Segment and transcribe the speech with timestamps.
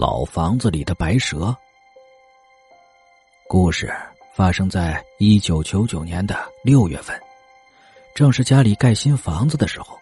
[0.00, 1.52] 老房子里的白蛇。
[3.48, 3.92] 故事
[4.32, 7.20] 发生在一九九九年的六月份，
[8.14, 9.98] 正是家里盖新房子的时候。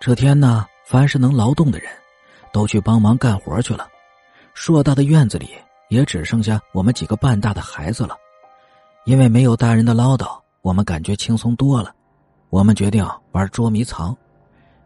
[0.00, 1.92] 这天呢，凡是能劳动的人，
[2.50, 3.86] 都去帮忙干活去了。
[4.54, 5.50] 硕大的院子里
[5.90, 8.16] 也只剩下我们几个半大的孩子了。
[9.04, 11.94] 因为没有大人的唠叨，我们感觉轻松多了。
[12.48, 14.16] 我们决定玩捉迷藏，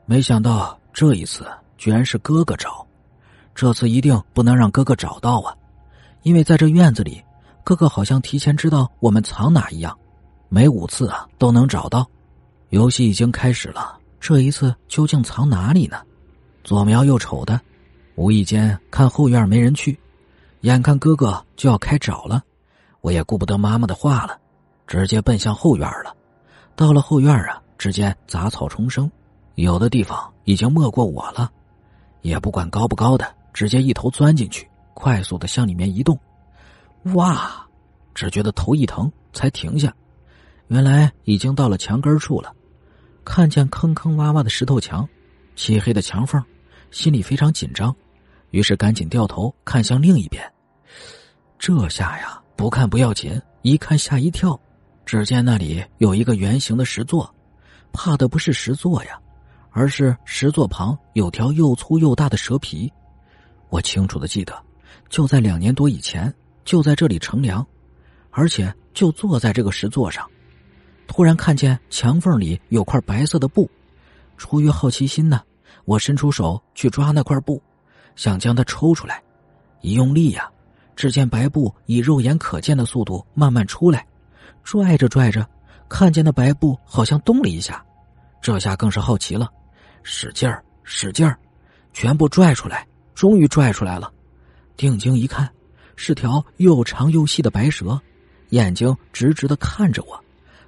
[0.06, 1.46] 没想到这一次
[1.78, 2.84] 居然是哥哥找。
[3.54, 5.54] 这次一定不能让哥哥找到啊！
[6.22, 7.22] 因为在这院子里，
[7.62, 9.96] 哥哥好像提前知道我们藏哪一样，
[10.48, 12.06] 每五次啊都能找到。
[12.70, 15.98] 游戏已经开始了，这一次究竟藏哪里呢？
[16.64, 17.60] 左瞄右瞅的，
[18.16, 19.98] 无意间看后院没人去，
[20.62, 22.42] 眼看哥哥就要开找了，
[23.02, 24.36] 我也顾不得妈妈的话了，
[24.86, 26.16] 直接奔向后院了。
[26.74, 29.08] 到了后院啊，只见杂草丛生，
[29.54, 31.52] 有的地方已经没过我了，
[32.22, 33.24] 也不管高不高的。
[33.54, 36.18] 直接一头钻进去，快速的向里面移动。
[37.14, 37.66] 哇！
[38.14, 39.92] 只觉得头一疼，才停下。
[40.68, 42.52] 原来已经到了墙根处了。
[43.24, 45.08] 看见坑坑洼洼的石头墙，
[45.56, 46.42] 漆黑的墙缝，
[46.90, 47.94] 心里非常紧张。
[48.50, 50.48] 于是赶紧掉头看向另一边。
[51.58, 54.58] 这下呀，不看不要紧，一看吓一跳。
[55.04, 57.34] 只见那里有一个圆形的石座，
[57.92, 59.18] 怕的不是石座呀，
[59.70, 62.92] 而是石座旁有条又粗又大的蛇皮。
[63.74, 64.54] 我清楚的记得，
[65.08, 66.32] 就在两年多以前，
[66.64, 67.66] 就在这里乘凉，
[68.30, 70.24] 而且就坐在这个石座上，
[71.08, 73.68] 突然看见墙缝里有块白色的布，
[74.36, 75.42] 出于好奇心呢，
[75.86, 77.60] 我伸出手去抓那块布，
[78.14, 79.20] 想将它抽出来，
[79.80, 80.48] 一用力呀，
[80.94, 84.06] 只见白布以肉眼可见的速度慢慢出来，
[84.62, 85.44] 拽着拽着，
[85.88, 87.84] 看见那白布好像动了一下，
[88.40, 89.50] 这下更是好奇了，
[90.04, 91.36] 使劲儿使劲儿，
[91.92, 92.86] 全部拽出来。
[93.14, 94.12] 终于拽出来了，
[94.76, 95.48] 定睛一看，
[95.94, 98.00] 是条又长又细的白蛇，
[98.48, 100.22] 眼睛直直的看着我，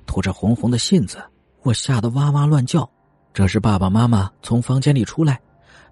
[0.06, 1.18] 吐着红红的信子，
[1.62, 2.88] 我吓得哇哇乱叫。
[3.34, 5.40] 这时爸爸妈妈从房间里出来，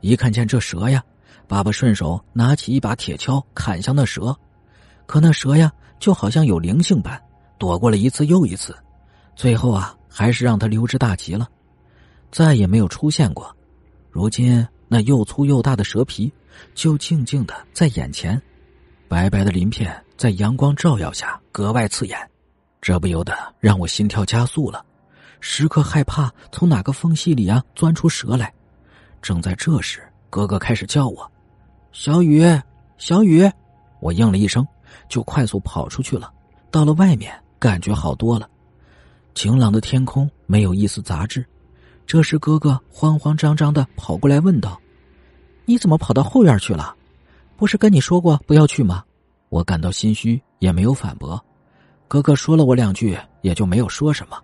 [0.00, 1.02] 一看见这蛇呀，
[1.48, 4.34] 爸爸顺手拿起一把铁锹砍向那蛇，
[5.06, 7.20] 可那蛇呀就好像有灵性般，
[7.58, 8.74] 躲过了一次又一次，
[9.34, 11.48] 最后啊还是让他溜之大吉了，
[12.30, 13.54] 再也没有出现过。
[14.08, 16.32] 如今那又粗又大的蛇皮。
[16.74, 18.40] 就静静的在眼前，
[19.08, 22.18] 白白的鳞片在阳光照耀下格外刺眼，
[22.80, 24.84] 这不由得让我心跳加速了，
[25.40, 28.52] 时刻害怕从哪个缝隙里啊钻出蛇来。
[29.22, 31.30] 正在这时，哥哥开始叫我
[31.92, 32.44] ：“小雨，
[32.98, 33.50] 小雨！”
[34.00, 34.66] 我应了一声，
[35.08, 36.30] 就快速跑出去了。
[36.70, 38.48] 到了外面，感觉好多了，
[39.34, 41.44] 晴朗的天空没有一丝杂质。
[42.06, 44.78] 这时，哥哥慌慌张张的跑过来问道。
[45.66, 46.94] 你怎么跑到后院去了？
[47.56, 49.04] 不是跟你说过不要去吗？
[49.48, 51.42] 我感到心虚，也没有反驳。
[52.08, 54.36] 哥哥说了我两句，也就没有说什么。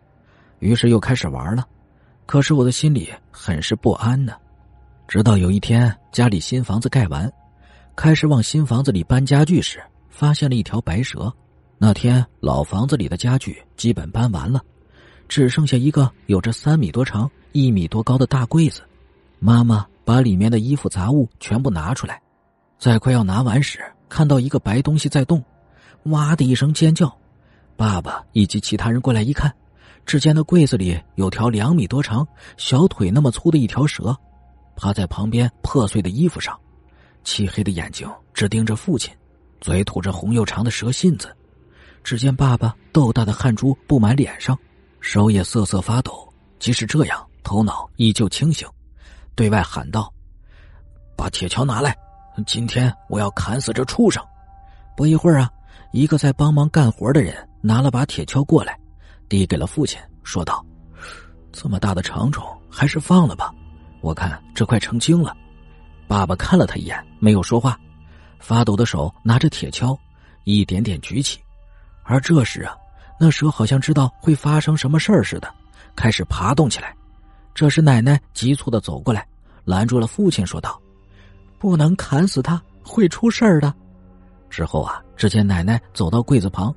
[0.60, 1.66] 于是又开始玩了。
[2.24, 4.34] 可是我的心里很是不安呢。
[5.08, 7.30] 直到有一天，家里新房子盖完，
[7.96, 11.32] 开始往新房子里搬家具时，发现了一条白蛇。
[11.76, 14.62] 那天老房子里的家具基本搬完了，
[15.28, 18.82] 只剩下一个有着三米多长、一米多高的大柜子。
[19.40, 19.84] 妈妈。
[20.04, 22.20] 把里面的衣服杂物全部拿出来，
[22.78, 25.42] 在快要拿完时，看到一个白东西在动，
[26.04, 27.14] 哇的一声尖叫。
[27.76, 29.52] 爸爸以及其他人过来一看，
[30.04, 34.16] 只见那柜子里有条两米多长、小腿那么粗的一条蛇，
[34.76, 36.58] 趴在旁边破碎的衣服上，
[37.24, 39.14] 漆黑的眼睛直盯着父亲，
[39.60, 41.34] 嘴吐着红又长的蛇信子。
[42.02, 44.58] 只见爸爸豆大的汗珠布满脸上，
[45.00, 46.26] 手也瑟瑟发抖。
[46.58, 48.68] 即使这样，头脑依旧清醒。
[49.40, 50.12] 对外喊道
[51.16, 51.96] ：“把铁锹拿来，
[52.46, 54.22] 今天我要砍死这畜生。”
[54.94, 55.50] 不一会儿啊，
[55.92, 58.78] 一个在帮忙干活的人拿了把铁锹过来，
[59.30, 60.62] 递给了父亲，说道
[61.52, 63.50] ：“这么大的长虫，还是放了吧。
[64.02, 65.34] 我看这快成精了。”
[66.06, 67.80] 爸爸看了他一眼，没有说话，
[68.40, 69.98] 发抖的手拿着铁锹，
[70.44, 71.40] 一点点举起。
[72.02, 72.76] 而这时啊，
[73.18, 75.50] 那蛇好像知道会发生什么事儿似的，
[75.96, 76.94] 开始爬动起来。
[77.54, 79.26] 这时，奶奶急促的走过来，
[79.64, 80.80] 拦住了父亲，说道
[81.58, 83.74] ：“不能砍死他，会出事儿的。”
[84.48, 86.74] 之后啊，只见奶奶走到柜子旁，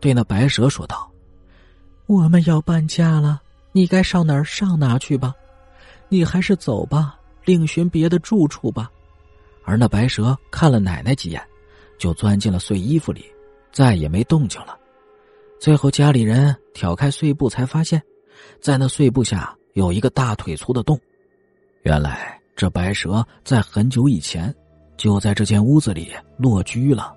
[0.00, 1.10] 对那白蛇说道
[2.06, 3.40] ：“我们要搬家了，
[3.72, 5.34] 你该上哪儿上哪儿去吧，
[6.08, 8.90] 你还是走吧，另寻别的住处吧。”
[9.64, 11.42] 而那白蛇看了奶奶几眼，
[11.98, 13.24] 就钻进了碎衣服里，
[13.72, 14.76] 再也没动静了。
[15.58, 18.02] 最后，家里人挑开碎布，才发现，
[18.60, 19.54] 在那碎布下。
[19.74, 20.98] 有一个大腿粗的洞，
[21.82, 24.54] 原来这白蛇在很久以前
[24.96, 27.14] 就在这间屋子里落居了。